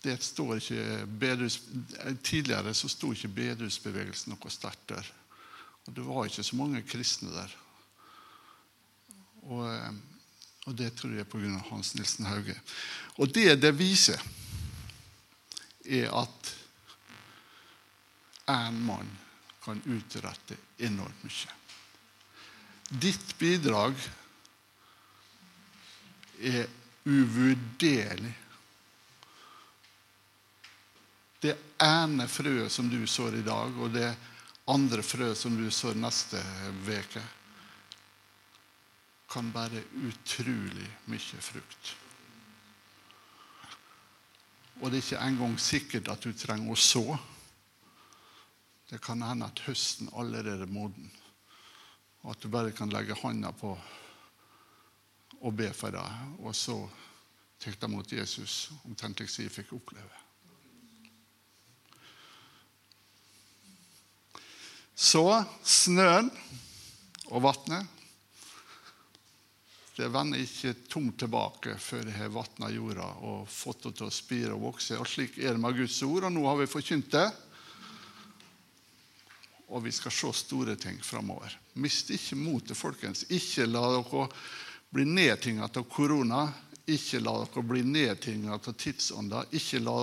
[0.03, 1.59] Det står ikke bedus,
[2.23, 5.09] tidligere så sto ikke bedehusbevegelsen noe sterkt der.
[5.87, 7.55] Og det var ikke så mange kristne der.
[9.49, 9.91] Og, eh,
[10.69, 11.57] og det tror jeg er pga.
[11.71, 12.55] Hans Nilsen Hauge.
[13.17, 14.21] Og det det viser,
[15.85, 16.55] er at
[18.49, 19.09] én mann
[19.63, 21.55] kan utrette enormt mye.
[22.89, 23.97] Ditt bidrag
[26.39, 26.65] er
[27.05, 28.33] uvurderlig.
[31.39, 34.09] Det ene frøet som du sår i dag, og det
[34.69, 36.41] andre frøet som du sår neste
[36.87, 37.23] uke,
[39.29, 41.95] kan bære utrolig mye frukt.
[44.79, 47.03] Og det er ikke engang sikkert at du trenger å så.
[48.89, 51.11] Det kan hende at høsten allerede er moden,
[52.23, 53.75] og at du bare kan legge hånda på
[55.39, 56.81] og be for deg, og så
[57.61, 60.28] tar deg mot Jesus, omtrent slik jeg fikk oppleve.
[64.99, 65.23] Så
[65.63, 66.27] snøen
[67.29, 67.95] og vannet
[69.99, 74.13] det vender ikke tomt tilbake før det har vatna jorda og fått det til å
[74.15, 74.95] spire og vokse.
[74.95, 77.25] Og Slik er det med Guds ord, og nå har vi forkynt det.
[79.67, 81.51] Og vi skal se store ting framover.
[81.83, 83.25] Mist ikke motet, folkens.
[83.27, 84.29] Ikke la dere
[84.95, 86.45] bli nedtinga av korona.
[86.87, 89.49] Ikke la dere bli nedtinga av tidsånda.
[89.59, 89.97] Ikke la,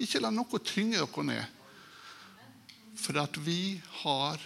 [0.00, 1.52] ikke la noe tynge dere ned.
[2.96, 4.40] For at vi har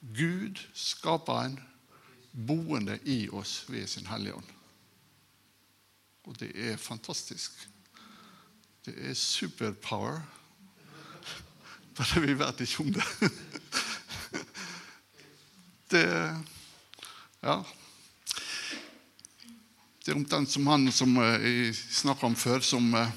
[0.00, 1.60] Gud, skaperen,
[2.32, 4.52] boende i oss ved sin Hellige Ånd.
[6.26, 7.52] Og det er fantastisk.
[8.86, 10.20] Det er superpower.
[11.96, 13.08] Bare vi vet ikke om det.
[15.90, 16.06] Det
[17.42, 17.62] Ja.
[20.06, 23.08] Det er omtrent som han som eh, jeg snakka om før, som eh,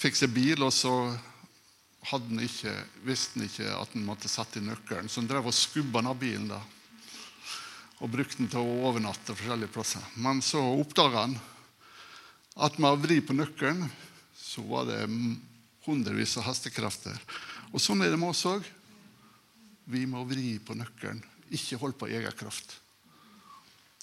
[0.00, 0.92] fikk seg bil, og så
[2.10, 2.72] han ikke,
[3.06, 5.08] visste han ikke at han måtte sette i nøkkelen.
[5.08, 6.60] Så han drev og skubba av bilen da,
[8.02, 10.04] og brukte den til å overnatte forskjellige plasser.
[10.20, 11.36] Men så oppdaga han
[12.64, 13.86] at med å vri på nøkkelen
[14.38, 15.00] så var det
[15.86, 17.16] hundrevis av hestekrefter.
[17.72, 18.64] Og sånn er det med oss òg.
[19.90, 21.20] Vi må vri på nøkkelen,
[21.52, 22.78] ikke holde på egen kraft.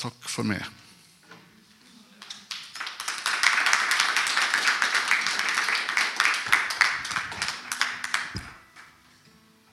[0.01, 0.65] Takk for meg.